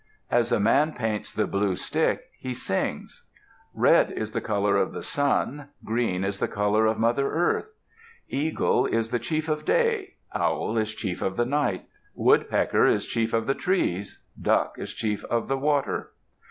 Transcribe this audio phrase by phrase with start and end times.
[0.31, 3.23] As a man paints the blue stick he sings.
[3.71, 5.69] Red is the color of the sun.
[5.83, 7.67] Green is the color of Mother Earth.
[8.27, 11.85] Eagle is the chief of day; Owl is chief of the night;
[12.15, 16.13] Woodpecker is chief of the trees; Duck is chief of the water.